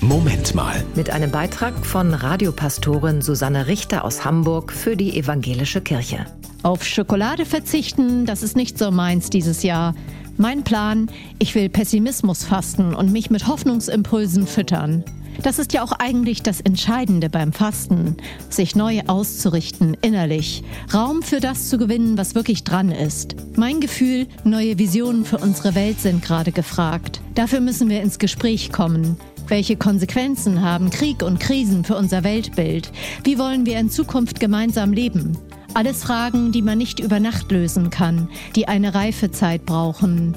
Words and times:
Moment 0.00 0.54
mal. 0.54 0.84
Mit 0.94 1.10
einem 1.10 1.32
Beitrag 1.32 1.74
von 1.84 2.14
Radiopastorin 2.14 3.20
Susanne 3.20 3.66
Richter 3.66 4.04
aus 4.04 4.24
Hamburg 4.24 4.72
für 4.72 4.96
die 4.96 5.18
Evangelische 5.18 5.80
Kirche. 5.80 6.24
Auf 6.62 6.84
Schokolade 6.84 7.44
verzichten, 7.44 8.24
das 8.24 8.44
ist 8.44 8.54
nicht 8.54 8.78
so 8.78 8.92
meins 8.92 9.28
dieses 9.28 9.64
Jahr. 9.64 9.96
Mein 10.36 10.62
Plan, 10.62 11.10
ich 11.40 11.56
will 11.56 11.68
Pessimismus 11.68 12.44
fasten 12.44 12.94
und 12.94 13.10
mich 13.10 13.30
mit 13.30 13.48
Hoffnungsimpulsen 13.48 14.46
füttern. 14.46 15.02
Das 15.42 15.58
ist 15.58 15.72
ja 15.72 15.82
auch 15.82 15.92
eigentlich 15.92 16.42
das 16.42 16.60
Entscheidende 16.60 17.28
beim 17.28 17.52
Fasten, 17.52 18.16
sich 18.50 18.76
neu 18.76 19.02
auszurichten 19.06 19.96
innerlich, 20.00 20.62
Raum 20.94 21.22
für 21.22 21.40
das 21.40 21.68
zu 21.68 21.78
gewinnen, 21.78 22.16
was 22.18 22.36
wirklich 22.36 22.62
dran 22.62 22.92
ist. 22.92 23.34
Mein 23.56 23.80
Gefühl, 23.80 24.26
neue 24.44 24.78
Visionen 24.78 25.24
für 25.24 25.38
unsere 25.38 25.74
Welt 25.74 26.00
sind 26.00 26.24
gerade 26.24 26.52
gefragt. 26.52 27.20
Dafür 27.34 27.60
müssen 27.60 27.88
wir 27.88 28.02
ins 28.02 28.18
Gespräch 28.18 28.72
kommen. 28.72 29.16
Welche 29.48 29.76
Konsequenzen 29.76 30.60
haben 30.60 30.90
Krieg 30.90 31.22
und 31.22 31.40
Krisen 31.40 31.82
für 31.82 31.96
unser 31.96 32.22
Weltbild? 32.22 32.92
Wie 33.24 33.38
wollen 33.38 33.64
wir 33.64 33.78
in 33.78 33.88
Zukunft 33.88 34.40
gemeinsam 34.40 34.92
leben? 34.92 35.38
Alles 35.72 36.04
Fragen, 36.04 36.52
die 36.52 36.60
man 36.60 36.76
nicht 36.76 37.00
über 37.00 37.18
Nacht 37.18 37.50
lösen 37.50 37.88
kann, 37.88 38.28
die 38.56 38.68
eine 38.68 38.94
Reifezeit 38.94 39.64
brauchen. 39.64 40.36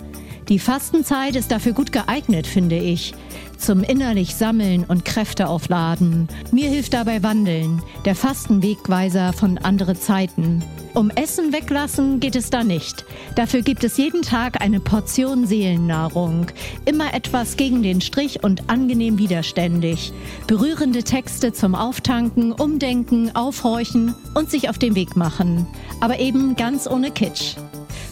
Die 0.51 0.59
Fastenzeit 0.59 1.37
ist 1.37 1.49
dafür 1.49 1.71
gut 1.71 1.93
geeignet, 1.93 2.45
finde 2.45 2.75
ich. 2.75 3.13
Zum 3.57 3.83
innerlich 3.83 4.35
Sammeln 4.35 4.83
und 4.83 5.05
Kräfte 5.05 5.47
aufladen. 5.47 6.27
Mir 6.51 6.67
hilft 6.67 6.93
dabei 6.93 7.23
Wandeln, 7.23 7.81
der 8.03 8.15
Fastenwegweiser 8.15 9.31
von 9.31 9.57
andere 9.59 9.97
Zeiten. 9.97 10.61
Um 10.93 11.09
Essen 11.09 11.53
weglassen 11.53 12.19
geht 12.19 12.35
es 12.35 12.49
da 12.49 12.65
nicht. 12.65 13.05
Dafür 13.37 13.61
gibt 13.61 13.85
es 13.85 13.95
jeden 13.95 14.23
Tag 14.23 14.59
eine 14.61 14.81
Portion 14.81 15.47
Seelennahrung. 15.47 16.47
Immer 16.83 17.13
etwas 17.13 17.55
gegen 17.55 17.81
den 17.81 18.01
Strich 18.01 18.43
und 18.43 18.69
angenehm 18.69 19.19
widerständig. 19.19 20.11
Berührende 20.47 21.03
Texte 21.03 21.53
zum 21.53 21.75
Auftanken, 21.75 22.51
Umdenken, 22.51 23.33
Aufhorchen 23.37 24.15
und 24.33 24.51
sich 24.51 24.67
auf 24.67 24.77
den 24.77 24.95
Weg 24.95 25.15
machen. 25.15 25.65
Aber 26.01 26.19
eben 26.19 26.57
ganz 26.57 26.87
ohne 26.87 27.09
Kitsch. 27.11 27.55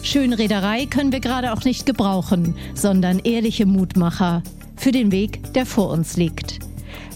Schönrederei 0.02 0.86
können 0.86 1.12
wir 1.12 1.20
gerade 1.20 1.52
auch 1.52 1.64
nicht 1.64 1.86
gebrauchen, 1.86 2.54
sondern 2.74 3.18
ehrliche 3.18 3.66
Mutmacher 3.66 4.42
für 4.76 4.92
den 4.92 5.12
Weg, 5.12 5.52
der 5.52 5.66
vor 5.66 5.90
uns 5.90 6.16
liegt. 6.16 6.58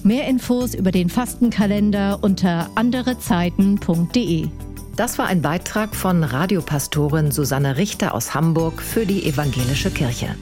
Mehr 0.03 0.29
Infos 0.29 0.75
über 0.75 0.93
den 0.93 1.09
Fastenkalender 1.09 2.19
unter 2.23 2.69
anderezeiten.de. 2.75 4.49
Das 4.97 5.19
war 5.19 5.27
ein 5.27 5.43
Beitrag 5.43 5.97
von 5.97 6.23
Radiopastorin 6.23 7.33
Susanne 7.33 7.79
Richter 7.79 8.15
aus 8.15 8.35
Hamburg 8.35 8.81
für 8.81 9.07
die 9.07 9.27
Evangelische 9.27 9.91
Kirche. 9.91 10.37